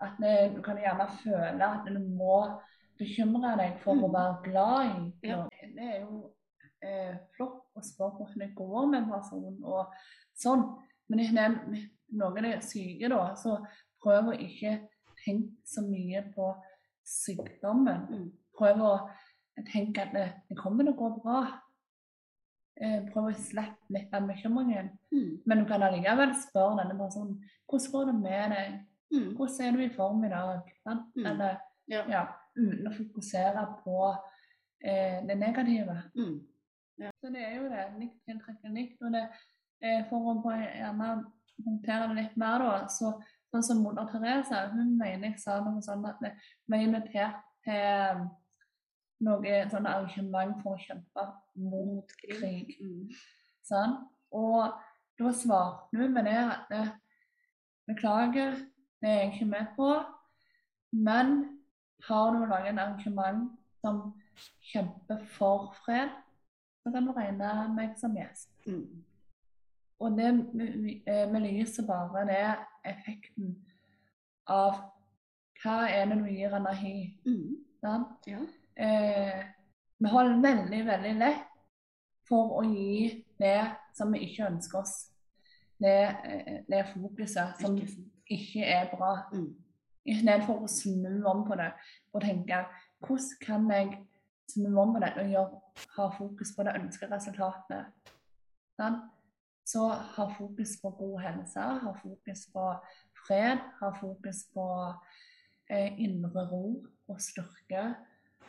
At 0.00 0.16
det, 0.20 0.54
du 0.56 0.62
kan 0.62 0.76
gjerne 0.80 1.06
føle 1.22 1.64
at 1.66 1.86
du 1.88 1.98
må 1.98 2.60
bekymre 2.98 3.56
deg 3.56 3.78
for 3.80 3.94
å 3.94 4.08
Mm. 4.08 4.12
være 4.12 4.42
glad 4.44 4.86
i. 4.86 5.28
Ja. 5.28 5.36
noe. 5.36 5.48
Det 5.74 5.88
er 5.94 6.00
jo 6.00 6.30
eh, 6.84 7.16
flott 7.36 7.62
og 7.76 7.84
spør 7.86 8.16
hvordan 8.16 8.44
det 8.44 8.54
går 8.58 8.86
med 8.90 9.02
en 9.02 9.10
person 9.12 9.64
og 9.64 9.94
sånn. 10.38 10.66
Men 11.10 11.24
når 11.34 11.56
noen 12.20 12.48
er 12.50 12.64
syke, 12.64 13.10
da, 13.10 13.22
så 13.38 13.58
prøv 14.02 14.30
å 14.30 14.36
ikke 14.36 14.76
tenke 15.24 15.58
så 15.68 15.82
mye 15.84 16.22
på 16.34 16.52
sykdommen. 17.06 18.06
Mm. 18.10 18.28
Prøv 18.56 18.84
å 18.84 18.94
tenke 19.68 20.04
at 20.06 20.14
det, 20.14 20.28
det 20.48 20.58
kommer 20.58 20.86
til 20.86 20.94
å 20.94 20.98
gå 20.98 21.10
bra. 21.20 21.40
Eh, 22.80 23.00
prøv 23.10 23.28
å 23.28 23.36
slippe 23.36 23.92
litt 23.92 24.14
av 24.16 24.28
bekymringen. 24.30 24.92
Mm. 25.12 25.32
Men 25.44 25.60
du 25.60 25.66
kan 25.68 25.84
allikevel 25.84 26.32
spørre 26.40 26.78
denne 26.80 26.96
personen 26.98 27.40
hvordan 27.70 27.92
går 27.92 28.06
det 28.08 28.14
med 28.18 28.54
deg? 28.54 28.78
Mm. 29.10 29.26
Hvordan 29.36 29.66
er 29.66 29.76
du 29.76 29.82
i 29.84 29.94
form 29.94 30.24
i 30.24 30.32
dag? 30.32 30.70
Mm. 30.86 31.26
Eller, 31.26 31.58
Ja. 31.90 32.04
ja, 32.06 32.22
uten 32.54 32.86
å 32.86 32.92
fokusere 32.94 33.64
på 33.82 33.98
eh, 34.84 35.18
det 35.26 35.36
negative. 35.38 35.96
Mm. 36.14 36.36
Så 37.20 37.32
det 37.32 37.42
er 37.44 37.56
jo 37.58 37.68
det. 37.72 37.84
Likt 38.00 38.18
tiltrekker 38.28 38.72
nytt. 38.72 38.96
Og 39.04 39.14
det, 39.14 39.26
eh, 39.82 40.02
for 40.10 40.32
å 40.32 40.56
gjerne 40.56 41.10
punktere 41.60 42.08
det 42.10 42.18
litt 42.22 42.36
mer, 42.40 42.64
da, 42.64 42.74
så 42.88 43.14
sånn 43.50 43.64
som 43.66 43.82
moder 43.84 44.08
Teresa, 44.10 44.68
hun 44.74 44.94
mener 44.98 45.30
jeg 45.30 45.40
sa 45.42 45.58
noe 45.64 45.82
sånn 45.84 46.06
at 46.08 46.20
vi 46.22 46.30
vi 46.70 46.78
er 46.78 46.86
invitert 46.86 47.40
til 47.66 48.20
noe 49.26 49.56
sånn 49.72 49.88
arrangement 49.90 50.62
for 50.62 50.76
å 50.76 50.82
kjempe 50.84 51.26
mot 51.60 52.14
krig. 52.22 52.76
Mm. 52.80 53.10
Sånn. 53.66 53.98
Og 54.32 54.70
da 55.20 55.32
svarte 55.36 55.98
hun 55.98 56.14
med 56.14 56.28
det 56.30 56.38
at 56.38 56.70
det 56.70 56.84
beklager, 57.90 58.56
det 59.02 59.10
er 59.10 59.18
jeg 59.24 59.32
ikke 59.34 59.50
med 59.50 59.74
på, 59.76 59.90
men 60.92 61.36
har 62.06 62.32
du 62.32 62.46
laget 62.46 62.72
et 62.72 62.80
arrangement 62.80 63.50
som 63.82 64.00
kjemper 64.70 65.24
for 65.36 65.74
fred, 65.84 66.12
så 66.82 66.90
kan 66.92 67.06
du 67.06 67.12
regne 67.12 67.74
meg 67.74 67.96
som 67.98 68.16
gjest. 68.16 68.50
Mm. 68.66 69.04
Og 70.00 70.16
det 70.16 70.30
vi- 70.54 71.02
lyset 71.40 71.86
bare 71.86 72.24
det 72.26 72.56
effekten 72.84 73.56
av 74.46 74.74
hva 75.62 75.88
er 75.90 76.06
det 76.06 76.18
du 76.18 76.24
gir 76.24 76.56
energi. 76.56 77.18
Mm. 77.26 77.56
Ja. 77.82 78.04
eh, 78.76 79.44
vi 79.98 80.08
har 80.08 80.24
det 80.24 80.42
veldig, 80.42 80.86
veldig 80.86 81.14
lett 81.18 81.46
for 82.28 82.60
å 82.60 82.64
gi 82.74 83.24
det 83.38 83.70
som 83.94 84.12
vi 84.12 84.18
ikke 84.18 84.46
ønsker 84.46 84.78
oss. 84.78 85.10
Det, 85.80 86.02
eh, 86.24 86.62
det 86.68 86.86
fokuset 86.94 87.60
som 87.60 87.76
Ikke 87.76 88.10
ikke 88.30 88.64
er 88.64 88.96
bra. 88.96 89.16
Mm. 89.32 89.54
Istedenfor 90.06 90.62
å 90.64 90.68
snu 90.68 91.24
om 91.26 91.44
på 91.46 91.56
det 91.58 91.72
og 92.12 92.22
tenke 92.22 92.64
hvordan 93.00 93.40
kan 93.40 93.70
jeg 93.70 93.98
snu 94.50 94.68
vi 94.68 94.74
må 94.74 95.00
det 95.02 95.14
og 95.38 95.56
ha 95.96 96.08
fokus 96.18 96.52
på 96.56 96.66
det 96.66 96.76
ønskede 96.80 97.16
resultatene. 97.16 97.84
Sånn? 98.78 99.00
Så 99.70 99.86
ha 99.88 100.26
fokus 100.34 100.76
på 100.82 100.90
god 100.98 101.20
helse, 101.22 101.64
ha 101.84 101.92
fokus 102.02 102.46
på 102.52 102.64
fred, 103.26 103.60
ha 103.80 103.90
fokus 104.00 104.44
på 104.54 104.66
eh, 105.70 106.00
indre 106.02 106.46
ro 106.50 106.64
og 107.08 107.20
styrke. 107.22 107.84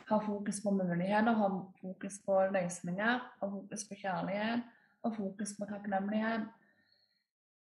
Ha 0.08 0.18
fokus 0.26 0.58
på 0.64 0.72
muligheter, 0.74 1.32
ha 1.38 1.50
fokus 1.78 2.18
på 2.26 2.40
løsninger, 2.56 3.20
ha 3.40 3.50
fokus 3.54 3.86
på 3.88 4.00
kjærlighet, 4.00 4.66
ha 5.04 5.12
fokus 5.14 5.54
på 5.58 5.68
takknemlighet. 5.70 6.48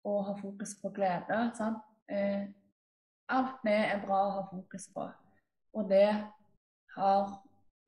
Og 0.04 0.26
ha 0.28 0.34
fokus 0.42 0.74
på 0.82 0.90
glede. 0.96 1.40
Sånn? 1.56 1.78
Eh, 2.10 2.50
alt 3.32 3.62
det 3.64 3.78
er 3.94 4.02
bra 4.04 4.20
å 4.26 4.34
ha 4.40 4.48
fokus 4.50 4.90
på. 4.96 5.06
Og 5.78 5.90
det 5.90 6.10
har 6.96 7.38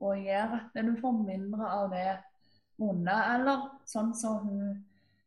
å 0.01 0.13
gjør 0.17 0.55
at 0.59 0.79
du 0.85 0.95
får 1.01 1.19
mindre 1.25 1.67
av 1.67 1.89
det 1.91 2.17
vonde, 2.77 3.15
eller 3.35 3.67
sånn 3.87 4.13
som 4.15 4.39
hun 4.43 4.63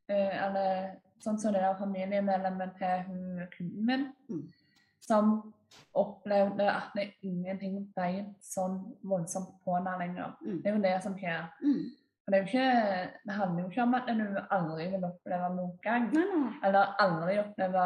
eh, 0.08 0.34
Eller 0.44 0.96
sånn 1.20 1.38
som 1.40 1.52
det 1.52 1.60
der 1.60 1.78
familiemedlemmet 1.78 2.76
til 2.78 3.06
hun 3.08 3.46
kunden 3.56 3.86
min, 3.86 4.04
Mm. 4.28 4.52
som 5.00 5.54
opplevde 5.94 6.64
at 6.70 6.92
det 6.94 7.12
ingenting 7.22 7.92
ble 7.94 8.26
sånn 8.40 8.78
voldsomt 9.02 9.56
på 9.64 9.74
henne 9.76 9.96
lenger. 9.98 10.36
Mm. 10.44 10.62
Det 10.62 10.70
er 10.70 10.76
jo 10.76 10.82
det 10.82 11.02
som 11.02 11.16
skjer. 11.18 11.48
Mm. 11.62 11.82
For 12.24 12.32
det, 12.32 12.38
er 12.38 12.42
jo 12.42 12.48
ikke, 12.48 13.10
det 13.26 13.34
handler 13.34 13.62
jo 13.62 13.68
ikke 13.68 13.82
om 13.82 13.94
at 13.94 14.08
du 14.08 14.38
aldri 14.50 14.88
vil 14.92 15.04
oppleve 15.08 15.50
motgang. 15.56 16.08
Nei, 16.12 16.24
nei. 16.32 16.52
Eller 16.68 16.94
aldri 17.04 17.38
oppleve 17.42 17.84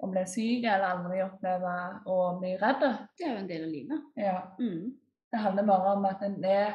å 0.00 0.10
bli 0.10 0.24
syk, 0.26 0.64
eller 0.64 0.86
aldri 0.90 1.22
oppleve 1.24 1.74
å 2.06 2.16
bli 2.40 2.56
redd. 2.58 2.86
Det 3.18 3.26
er 3.26 3.32
jo 3.34 3.42
en 3.42 3.50
del 3.50 3.64
av 3.64 3.70
livet. 3.74 4.08
Ja. 4.16 4.38
Mm. 4.58 4.92
Det 5.32 5.38
handler 5.38 5.66
bare 5.66 5.92
om 5.96 6.04
at 6.04 6.20
det 6.42 6.74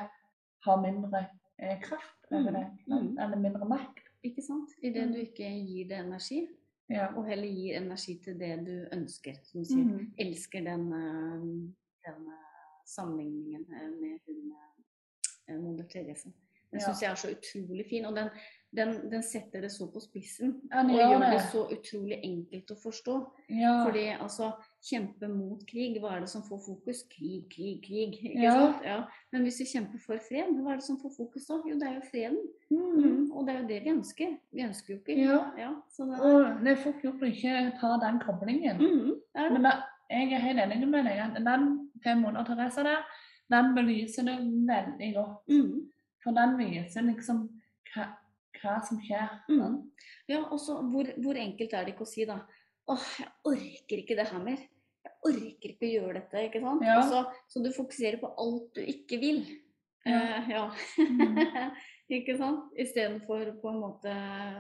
har 0.65 0.81
mindre 0.81 1.25
eh, 1.59 1.81
kraft 1.81 2.25
over 2.31 2.51
Mm, 2.87 2.93
mm. 2.97 3.17
Eller 3.19 3.37
mindre 3.37 3.65
makt. 3.65 3.99
Ikke 4.23 4.41
sant? 4.41 4.69
Idet 4.83 5.07
Mm. 5.07 5.13
du 5.13 5.19
ikke 5.19 5.43
gir 5.67 5.87
det 5.87 5.97
energi, 6.05 6.47
Ja. 6.89 7.07
og 7.15 7.25
heller 7.25 7.47
gir 7.47 7.77
energi 7.77 8.17
til 8.23 8.39
det 8.39 8.65
du 8.65 8.87
ønsker. 8.97 9.33
Som 9.43 9.61
du 9.61 9.65
sier. 9.65 9.83
Mm. 9.83 10.13
Elsker 10.19 10.59
den, 10.63 10.93
eh, 10.93 11.41
den 12.05 12.27
eh, 12.27 12.81
sammenligningen 12.85 13.65
eh, 13.73 13.89
med 14.01 14.19
hun 14.27 15.63
moder 15.63 15.83
Therese. 15.89 16.23
Den 16.71 16.79
Ja. 16.79 16.79
syns 16.79 17.01
jeg 17.01 17.11
er 17.11 17.15
så 17.15 17.27
utrolig 17.31 17.85
fin. 17.89 18.05
Og 18.05 18.15
den, 18.15 18.29
den, 18.75 19.09
den 19.11 19.23
setter 19.23 19.61
det 19.61 19.69
så 19.71 19.87
på 19.91 20.01
spissen. 20.03 20.55
Ja, 20.71 20.83
Og 20.83 20.91
gjør 20.91 21.19
det 21.23 21.29
det. 21.33 21.41
så 21.51 21.61
utrolig 21.71 22.17
enkelt 22.23 22.71
å 22.71 22.75
forstå. 22.83 23.15
Ja. 23.49 23.73
Fordi 23.85 24.03
altså, 24.19 24.51
kjempe 24.85 25.27
mot 25.31 25.63
krig, 25.69 25.97
hva 26.03 26.15
er 26.15 26.19
det 26.25 26.29
som 26.29 26.43
får 26.45 26.59
fokus? 26.65 27.03
Krig, 27.09 27.45
krig, 27.53 27.79
krig. 27.85 28.13
Ikke 28.13 28.43
Ja. 28.85 28.97
Men 29.31 29.41
hvis 29.47 29.59
vi 29.63 29.65
kjemper 29.65 29.99
for 30.05 30.17
fred, 30.27 30.51
hva 30.61 30.73
er 30.73 30.81
det 30.81 30.87
som 30.87 30.97
får 31.01 31.15
fokus 31.17 31.47
da? 31.47 31.61
Jo, 31.65 31.79
det 31.79 31.87
er 31.89 31.95
jo 31.95 32.05
freden. 32.11 32.37
Mm. 32.69 33.01
Mm. 33.01 33.31
Og 33.31 33.45
det 33.47 33.55
er 33.55 33.61
jo 33.61 33.67
det 33.67 33.81
vi 33.83 33.93
ønsker. 33.95 34.37
Vi 34.53 34.61
ønsker 34.67 34.93
jo 34.93 34.99
ikke 34.99 35.17
Ja. 35.17 35.39
det, 35.55 35.69
Og 36.21 36.63
det 36.63 36.71
er 36.71 36.83
fort 36.83 37.01
gjort 37.03 37.21
å 37.21 37.31
ikke 37.31 37.79
ta 37.79 37.97
den 38.05 38.19
koblingen. 38.19 38.77
mm, 38.77 39.11
det 39.33 39.41
er 39.41 39.49
det. 39.49 39.51
Men 39.53 39.63
da, 39.63 39.71
jeg 40.09 40.31
er 40.33 40.39
helt 40.39 40.59
enig 40.59 40.87
med 40.87 41.05
deg. 41.05 41.43
Den 41.45 41.89
fem 42.03 42.21
måneder 42.21 42.45
Therese 42.45 42.83
der, 42.83 43.03
den 43.51 43.75
belyser 43.75 44.23
det 44.25 44.37
veldig 44.67 45.13
godt. 45.15 45.47
Mm. 45.49 45.89
For 46.23 46.31
den 46.33 46.57
viser 46.57 47.01
liksom 47.05 47.49
hva, 47.93 48.07
hva 48.65 48.75
som 48.85 48.99
skjer. 49.01 49.33
Mm. 49.49 49.81
Ja, 50.31 50.43
og 50.49 50.59
så 50.61 50.79
hvor, 50.91 51.09
hvor 51.21 51.39
enkelt 51.39 51.73
er 51.73 51.85
det 51.85 51.95
ikke 51.95 52.07
å 52.07 52.13
si 52.13 52.27
da 52.27 52.41
Åh, 52.85 53.05
jeg 53.17 53.31
orker 53.49 54.01
ikke 54.03 54.15
det 54.19 54.27
her 54.29 54.41
mer. 54.45 54.59
Jeg 55.05 55.13
orker 55.25 55.71
ikke 55.71 55.87
å 55.87 55.89
gjøre 55.89 56.19
dette. 56.19 56.43
ikke 56.45 56.61
sant? 56.61 56.83
Ja. 56.85 56.99
Så, 57.09 57.23
så 57.49 57.61
du 57.65 57.71
fokuserer 57.73 58.19
på 58.21 58.29
alt 58.43 58.67
du 58.77 58.81
ikke 58.85 59.17
vil. 59.23 59.39
Ja. 60.05 60.19
Eh, 60.19 60.51
ja. 60.53 60.65
Mm. 61.01 61.39
ikke 62.19 62.35
sant? 62.37 62.67
Istedenfor 62.77 63.55
på 63.61 63.71
en 63.71 63.81
måte 63.81 64.13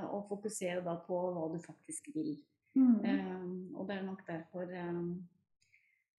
å 0.09 0.23
fokusere 0.29 0.81
da 0.87 0.97
på 1.05 1.19
hva 1.35 1.45
du 1.53 1.59
faktisk 1.61 2.09
vil. 2.15 2.33
Mm. 2.73 2.97
Eh, 3.05 3.45
og 3.77 3.85
det 3.91 3.99
er 3.99 4.09
nok 4.09 4.25
derfor 4.25 4.73
eh, 4.73 4.97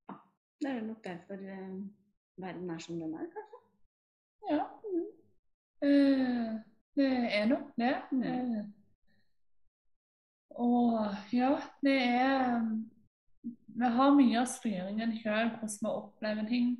Ja, 0.06 0.16
det 0.62 0.70
er 0.70 0.86
nok 0.86 1.02
derfor 1.04 1.42
verden 2.36 2.70
er 2.70 2.78
som 2.86 3.00
den 3.00 3.18
er, 3.18 3.26
kanskje. 3.34 3.60
Ja. 4.50 4.62
Eh, 5.82 6.54
det 6.96 7.08
er 7.36 7.46
nok 7.46 7.72
det. 7.76 7.94
Mm. 8.10 8.72
Og 10.56 11.14
ja, 11.32 11.56
det 11.82 12.02
er 12.02 12.60
Vi 13.66 13.88
har 13.92 14.14
mye 14.16 14.38
av 14.40 14.46
styringen 14.48 15.10
sjøl, 15.20 15.50
hvordan 15.58 15.74
vi 15.82 15.90
opplever 15.90 16.46
ting 16.48 16.70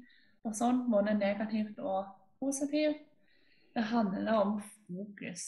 og 0.46 0.54
sånn, 0.56 0.86
både 0.88 1.12
negativt 1.18 1.76
og 1.78 2.06
positivt. 2.40 3.02
Det 3.76 3.84
handler 3.90 4.32
om 4.32 4.54
fokus. 4.86 5.44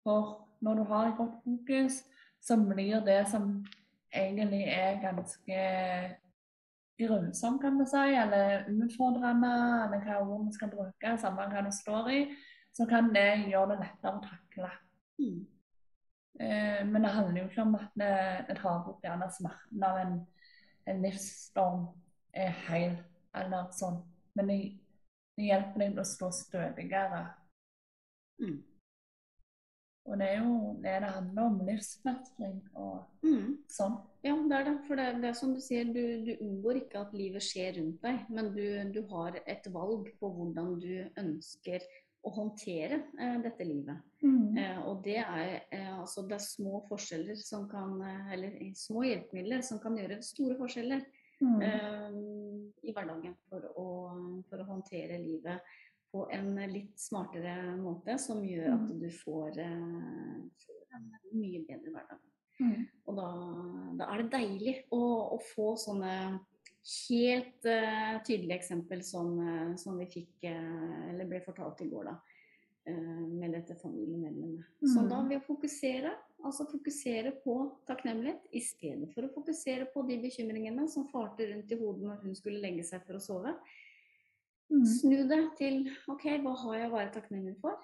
For 0.00 0.46
når 0.64 0.80
du 0.80 0.84
har 0.88 1.10
et 1.10 1.18
godt 1.18 1.36
fokus, 1.44 2.00
så 2.40 2.56
blir 2.56 3.04
det 3.04 3.26
som 3.28 3.50
egentlig 4.08 4.62
er 4.72 5.02
ganske 5.02 5.60
grusom, 7.00 7.58
kan 7.60 7.76
du 7.78 7.84
si, 7.88 8.14
eller 8.22 8.64
utfordrende, 8.72 9.52
eller 9.84 10.04
hva 10.04 10.22
ord 10.24 10.46
vi 10.46 10.56
skal 10.56 10.72
bruke, 10.72 11.16
samme 11.20 11.46
hva 11.52 11.62
det 11.66 11.74
står 11.76 12.10
i, 12.14 12.22
så 12.76 12.86
kan 12.90 13.10
det 13.14 13.48
gjøre 13.50 13.74
det 13.74 13.80
lettere 13.82 14.18
å 14.18 14.22
takle. 14.24 14.70
Mm. 15.20 15.40
Eh, 16.40 16.80
men 16.88 17.02
det 17.04 17.14
handler 17.16 17.42
jo 17.42 17.48
ikke 17.48 17.66
om 17.66 17.74
at 17.80 17.98
det, 17.98 18.56
tar 18.60 18.84
bort 18.86 19.04
gjerne 19.04 19.30
smerten 19.34 19.84
av 19.84 19.98
en, 20.00 20.14
en 20.88 21.02
livsstorm 21.04 21.84
er 22.32 22.54
heil, 22.68 22.96
eller 23.36 23.70
sånn. 23.76 24.00
Men 24.38 24.52
det, 24.52 24.58
det 25.36 25.50
hjelper 25.50 25.82
deg 25.82 26.00
å 26.00 26.06
stå 26.06 26.30
stødigere. 26.34 27.24
Mm. 28.40 28.58
Og 30.10 30.16
det 30.18 30.28
er 30.32 30.38
jo 30.40 30.54
det 30.82 30.94
det 31.04 31.10
handler 31.12 31.48
om, 31.50 31.58
livsmestring 31.66 32.60
og 32.74 33.06
Mm. 33.22 33.58
sånn. 33.68 33.98
Ja, 34.24 34.32
det 34.48 34.56
er 34.56 34.64
det. 34.64 34.72
For 34.86 34.96
det, 34.96 35.08
det 35.20 35.28
er 35.28 35.34
som 35.36 35.52
du 35.54 35.60
sier, 35.60 35.84
du, 35.84 36.24
du 36.24 36.30
unngår 36.40 36.80
ikke 36.80 37.02
at 37.04 37.12
livet 37.14 37.44
skjer 37.44 37.76
rundt 37.76 38.00
deg, 38.02 38.22
men 38.32 38.48
du, 38.54 38.64
du 38.94 39.02
har 39.12 39.36
et 39.44 39.68
valg 39.72 40.08
på 40.20 40.30
hvordan 40.34 40.72
du 40.80 40.94
ønsker 41.20 41.84
å 42.20 42.30
håndtere 42.36 42.98
eh, 43.18 43.36
dette 43.40 43.64
livet. 43.64 44.00
Mm. 44.22 44.56
Eh, 44.58 44.80
og 44.84 45.00
det 45.04 45.18
er, 45.22 45.54
eh, 45.72 45.92
altså, 45.94 46.26
det 46.28 46.36
er 46.36 46.44
små 46.44 46.82
forskjeller 46.88 47.38
som 47.40 47.64
kan 47.70 47.94
eh, 48.04 48.32
Eller 48.34 48.58
eh, 48.60 48.74
små 48.76 49.06
hjelpemidler 49.06 49.64
som 49.64 49.80
kan 49.82 49.96
gjøre 49.98 50.22
store 50.26 50.58
forskjeller 50.60 51.06
Mm. 51.40 51.62
eh, 51.64 52.10
i 52.84 52.92
hverdagen 52.92 53.32
for 53.48 53.64
å, 53.80 53.84
for 54.44 54.60
å 54.60 54.66
håndtere 54.68 55.16
livet 55.22 55.62
på 56.12 56.26
en 56.36 56.50
litt 56.68 57.00
smartere 57.00 57.78
måte, 57.80 58.18
som 58.20 58.42
gjør 58.44 58.74
at 58.74 58.90
du 59.00 59.06
får, 59.22 59.56
får 60.60 60.98
en 60.98 61.06
mye 61.32 61.62
bedre 61.64 61.94
hverdag. 61.94 62.20
Mm. 62.60 62.82
Og 63.08 63.16
da, 63.16 63.28
da 64.02 64.10
er 64.12 64.20
det 64.20 64.34
deilig 64.34 64.74
å, 64.92 65.00
å 65.32 65.38
få 65.54 65.70
sånne 65.80 66.12
helt 66.80 67.66
uh, 67.68 68.16
tydelig 68.24 68.56
eksempel 68.56 69.02
som, 69.04 69.34
uh, 69.38 69.76
som 69.76 69.98
vi 70.00 70.06
fikk, 70.10 70.32
uh, 70.48 71.10
eller 71.10 71.28
ble 71.28 71.42
fortalt 71.44 71.82
i 71.84 71.90
går, 71.90 72.12
da. 72.12 72.18
med 72.90 73.52
dette 73.52 73.74
familiemedlemmet. 73.76 74.64
Så 74.80 75.02
Mm. 75.02 75.08
da 75.10 75.18
ved 75.28 75.36
å 75.38 75.44
fokusere, 75.44 76.10
altså 76.42 76.64
fokusere 76.66 77.30
på 77.44 77.54
takknemlighet 77.86 78.40
i 78.56 78.60
stedet 78.60 79.12
for 79.12 79.22
å 79.22 79.30
fokusere 79.34 79.84
på 79.92 80.02
de 80.08 80.16
bekymringene 80.18 80.88
som 80.88 81.06
farte 81.06 81.46
rundt 81.52 81.70
i 81.70 81.76
hodet 81.76 82.02
når 82.02 82.24
hun 82.24 82.34
skulle 82.34 82.58
legge 82.58 82.82
seg 82.82 83.04
for 83.06 83.14
å 83.14 83.20
sove. 83.20 83.52
Mm. 84.72 84.86
Snu 84.86 85.28
det 85.28 85.56
til 85.58 85.90
OK, 86.08 86.24
hva 86.40 86.56
har 86.56 86.78
jeg 86.78 86.90
å 86.90 86.96
være 86.96 87.12
takknemlig 87.14 87.56
for? 87.60 87.76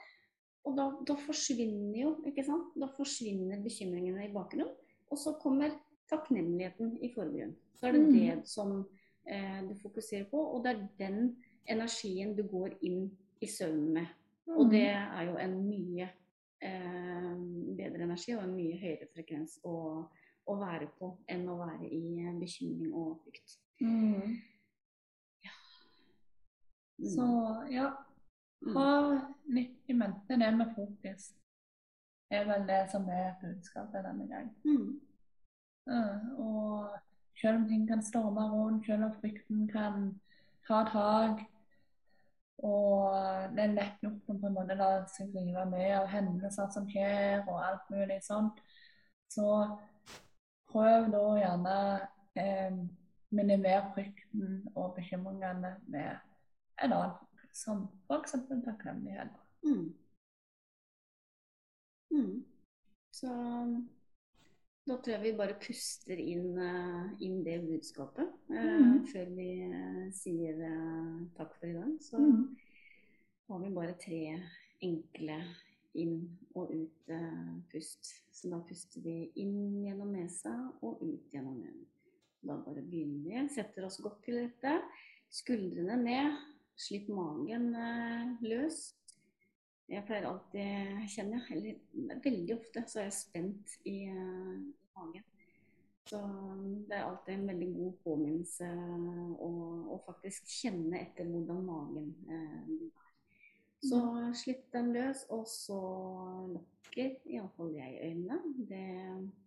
Og 0.65 0.75
da, 0.75 0.89
da 1.07 1.15
forsvinner 1.15 2.01
jo, 2.01 2.11
ikke 2.27 2.45
sant? 2.47 2.73
Da 2.75 2.89
forsvinner 2.97 3.63
bekymringene 3.63 4.27
i 4.27 4.33
bakgrunnen. 4.33 4.73
Og 5.13 5.19
så 5.19 5.37
kommer 5.39 5.77
takknemligheten 6.11 6.97
i 7.03 7.13
forgrunnen. 7.15 7.57
Så 7.75 7.87
er 7.89 7.93
det 7.93 8.01
Mm. 8.01 8.13
det 8.13 8.49
som 8.49 8.89
eh, 9.29 9.63
du 9.69 9.75
fokuserer 9.83 10.25
på, 10.31 10.39
og 10.39 10.65
det 10.65 10.73
er 10.77 10.89
den 10.99 11.37
energien 11.69 12.37
du 12.37 12.43
går 12.49 12.71
inn 12.83 13.11
i 13.41 13.47
søvnen 13.47 13.93
med. 13.93 14.07
Og 14.47 14.71
det 14.71 14.85
er 14.89 15.23
jo 15.27 15.37
en 15.37 15.57
mye 15.69 16.09
eh, 16.63 17.33
bedre 17.77 18.03
energi 18.05 18.33
og 18.37 18.45
en 18.45 18.55
mye 18.57 18.79
høyere 18.79 19.07
frekvens 19.15 19.59
å, 19.65 20.07
å 20.47 20.55
være 20.61 20.87
på 20.99 21.17
enn 21.29 21.49
å 21.49 21.57
være 21.59 21.89
i 21.91 22.31
bekymring 22.41 22.95
og 22.95 23.19
frykt. 23.25 23.59
Mm. 23.81 24.37
Mm. 26.99 27.09
Så 27.17 27.27
ja, 27.71 27.93
Mm. 28.67 28.73
ha 28.73 29.27
litt 29.53 29.85
i 29.87 29.93
mente 29.93 30.37
det 30.41 30.57
med 30.57 30.71
fokus. 30.75 31.35
Det 32.31 32.39
er 32.39 32.45
vel 32.49 32.65
det 32.67 32.91
som 32.91 33.05
er 33.09 33.35
budskapet 33.43 34.03
denne 34.05 34.27
gang. 34.29 34.49
Og 35.87 36.89
selv 37.41 37.57
om 37.57 37.69
ting 37.69 37.89
kan 37.89 38.03
storme 38.03 38.47
rundt, 38.51 38.87
selv 38.87 39.05
om 39.05 39.15
frykten 39.21 39.69
kan 39.69 40.09
ta 40.67 40.83
tak, 40.91 41.45
og 42.65 43.13
det 43.57 43.67
lett 43.75 44.03
nok 44.03 44.31
å 44.33 44.37
på 44.41 44.49
en 44.49 44.55
måte 44.57 44.77
la 44.79 44.91
seg 45.13 45.35
rive 45.37 45.67
med 45.69 45.91
av 45.99 46.09
hendelser 46.09 46.71
som 46.73 46.87
skjer, 46.89 47.45
og 47.45 47.61
alt 47.61 47.91
mulig 47.93 48.23
sånt, 48.25 48.63
så 49.29 49.51
prøv 50.73 51.11
da 51.13 51.25
gjerne 51.41 51.77
eh, 52.41 52.79
minimere 53.37 53.93
frykten 53.95 54.63
og 54.75 54.95
bekymringene 54.97 55.77
med 55.93 56.17
en 56.83 56.97
annen 56.97 57.15
som 57.57 57.87
f.eks. 58.09 58.37
takknemlighet. 58.65 59.37
Mm. 59.65 59.95
Mm. 62.11 62.45
Så 63.13 63.33
da 64.87 64.97
tror 65.03 65.15
jeg 65.17 65.23
vi 65.25 65.33
bare 65.39 65.57
puster 65.61 66.21
inn, 66.23 66.59
eh, 66.59 67.25
inn 67.27 67.43
det 67.45 67.61
budskapet 67.67 68.29
Mm. 68.49 69.07
før 69.11 69.31
vi 69.35 69.49
eh, 69.63 70.11
sier 70.13 70.61
takk 71.37 71.55
for 71.59 71.67
i 71.67 71.73
dag. 71.73 71.97
Så 72.01 72.19
Mm. 72.19 72.57
har 73.49 73.59
vi 73.59 73.75
bare 73.75 73.95
tre 73.99 74.43
enkle 74.83 75.41
inn 75.95 76.39
og 76.55 76.71
ut 76.71 77.07
pust. 77.73 78.13
Så 78.33 78.51
da 78.51 78.59
puster 78.61 79.01
vi 79.01 79.31
inn 79.37 79.83
gjennom 79.85 80.13
nesa 80.13 80.53
og 80.83 81.03
ut 81.03 81.31
gjennom 81.33 81.55
munnen. 81.57 81.87
Da 82.47 82.57
bare 82.57 82.83
begynner 82.83 83.25
vi. 83.25 83.49
Setter 83.55 83.85
oss 83.87 83.99
godt 84.01 84.23
til 84.23 84.35
rette. 84.35 84.83
Skuldrene 85.31 85.97
ned. 86.03 86.37
Slipp 86.77 87.09
magen 87.09 87.73
løs. 88.43 88.93
Jeg 89.87 90.03
pleier 90.07 90.27
alltid, 90.27 91.03
kjenner 91.13 91.47
jeg, 91.47 91.77
eller 91.95 92.21
veldig 92.25 92.55
ofte, 92.57 92.83
så 92.91 93.01
er 93.01 93.05
jeg 93.07 93.19
spent 93.21 93.75
i 93.87 93.97
eh, 94.11 94.55
magen. 94.97 95.27
Så 96.07 96.21
det 96.89 96.95
er 96.97 97.05
alltid 97.05 97.35
en 97.35 97.49
veldig 97.51 97.69
god 97.75 97.95
påminnelse 98.05 98.69
å, 99.43 99.99
faktisk 100.07 100.51
kjenne 100.51 101.01
etter 101.01 101.27
hvordan 101.31 101.65
magen 101.67 102.13
eh, 102.31 102.61
er. 102.67 103.05
Så 103.87 104.01
slipp 104.35 104.65
den 104.73 104.93
løs, 104.95 105.25
og 105.31 105.45
så 105.51 105.79
lukker 106.51 107.13
iallfall 107.31 107.75
jeg 107.77 107.99
øynene. 108.09 108.39
Det 108.71 108.87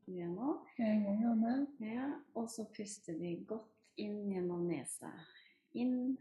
gjør 0.06 0.21
jeg 0.21 0.36
nå. 0.36 0.54
Jeg. 0.78 1.65
Ja, 1.89 2.12
og 2.39 2.47
så 2.52 2.67
puster 2.75 3.17
vi 3.19 3.34
godt 3.47 3.99
inn 3.99 4.21
gjennom 4.32 4.67
nesa. 4.69 5.12
Inn 5.75 6.15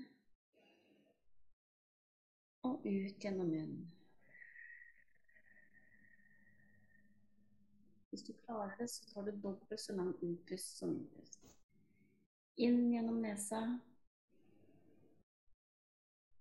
og 2.66 2.82
ut 2.82 3.22
gjennom 3.22 3.52
munnen. 3.54 3.97
Hvis 8.18 8.26
du 8.26 8.32
klarer 8.32 8.76
det, 8.78 8.90
så 8.90 9.04
tar 9.14 9.22
du 9.22 9.40
dobbelt 9.42 9.80
så 9.80 9.92
lang 9.92 10.14
utpust 10.22 10.78
som 10.78 10.90
innpust. 10.90 11.44
Inn 12.56 12.88
gjennom 12.92 13.20
nesa 13.22 13.60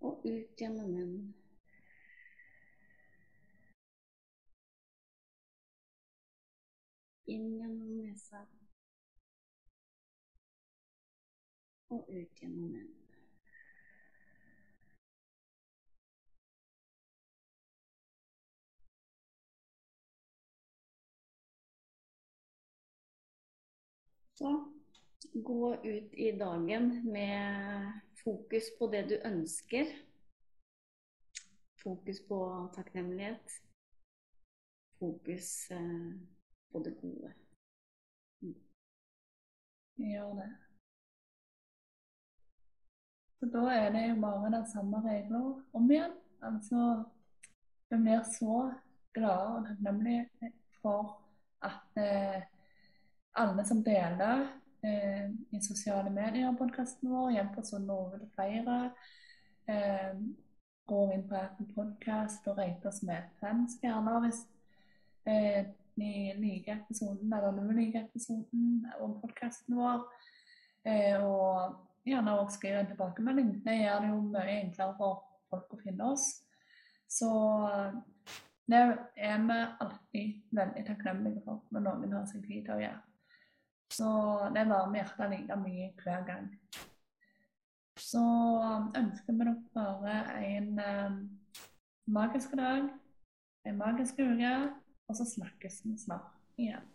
og 0.01 0.25
ut 0.25 0.61
gjennom 0.61 0.89
munnen. 0.89 1.35
Inn 7.27 7.45
gjennom 7.59 7.93
nesa 8.01 8.41
og 11.93 12.09
ut 12.09 12.41
gjennom 12.41 12.71
munnen. 12.71 13.06
Så 24.37 24.73
gå 25.33 25.75
ut 25.75 26.13
i 26.13 26.31
dagen 26.31 27.11
med 27.11 27.91
fokus 28.23 28.63
på 28.79 28.87
det 28.87 29.07
du 29.09 29.15
ønsker. 29.25 29.85
Fokus 31.83 32.19
på 32.27 32.39
takknemlighet. 32.75 33.61
Fokus 34.99 35.71
eh, 35.71 36.11
på 36.71 36.79
det 36.85 36.93
gode. 37.01 37.33
Gjør 39.97 40.33
det. 40.37 40.51
Så 43.39 43.49
da 43.53 43.63
er 43.73 43.89
det 43.95 44.03
jo 44.09 44.19
bare 44.21 44.51
den 44.53 44.67
samme 44.69 45.01
regler 45.01 45.63
om 45.73 45.89
igjen. 45.91 46.13
Altså, 46.41 46.83
vi 47.89 47.97
blir 48.03 48.21
så 48.37 48.59
glade 49.17 49.55
og 49.55 49.65
takknemlige 49.65 50.51
for 50.81 51.17
at 51.65 52.01
eh, 52.05 52.45
alle 53.37 53.65
som 53.65 53.83
deler 53.83 54.47
eh, 54.81 55.29
i 55.49 55.61
sosiale 55.61 56.09
medier 56.09 56.55
podkasten 56.57 57.11
vår, 57.11 57.31
hjelper 57.35 57.61
oss 57.61 57.73
å 57.77 57.81
nå 57.81 57.97
over 58.07 58.23
flere. 58.35 58.77
Eh, 59.69 60.13
går 60.87 61.13
inn 61.13 61.25
på 61.27 61.35
Apple 61.37 61.67
Podcast 61.75 62.47
og 62.47 62.57
rater 62.57 62.89
oss 62.89 63.03
med 63.05 63.27
fem 63.41 63.65
stjerner 63.69 64.23
hvis 64.23 64.39
eh, 65.27 65.67
ni 65.99 66.31
liker 66.37 66.77
episoden 66.77 67.33
eller 67.33 67.57
du 67.57 67.73
liker 67.75 68.05
episoden 68.05 68.87
om 69.03 69.17
podkasten 69.21 69.77
vår. 69.77 70.05
Eh, 70.87 71.17
og 71.21 72.07
gjerne 72.07 72.37
også 72.39 72.57
skrive 72.57 72.81
en 72.81 72.91
tilbakemelding. 72.93 73.51
Det 73.65 73.75
gjør 73.81 74.03
det 74.03 74.13
jo 74.13 74.21
mye 74.31 74.59
enklere 74.61 74.95
for 74.97 75.25
folk 75.51 75.75
å 75.75 75.81
finne 75.83 76.13
oss. 76.13 76.29
Så 77.07 77.29
det 78.67 78.79
er 79.15 79.43
vi 79.47 79.59
alltid 79.83 80.55
veldig 80.57 80.87
takknemlige 80.87 81.43
for 81.45 81.61
når 81.71 81.85
noen 81.85 82.17
har 82.17 82.25
seg 82.31 82.43
tid 82.47 82.65
til 82.65 82.75
å 82.75 82.81
gjøre. 82.81 83.03
Så 83.93 84.09
det 84.55 84.67
varmer 84.69 85.01
hjertet 85.01 85.31
like 85.31 85.59
mye 85.61 85.91
hver 86.03 86.25
gang. 86.27 86.49
så 87.97 88.23
ønsker 88.95 89.33
vi 89.33 89.39
dere 89.39 89.55
bare 89.73 90.17
en 90.45 90.67
um, 90.79 91.15
magisk 92.07 92.53
dag, 92.55 92.89
en 93.65 93.79
magisk 93.79 94.19
uke, 94.19 94.53
og 95.09 95.17
så 95.17 95.25
snakkes 95.25 95.81
vi 95.85 95.97
snart 95.97 96.35
igjen. 96.61 96.85